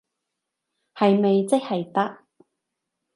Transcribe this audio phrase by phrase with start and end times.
[0.95, 2.23] 係咪即係得？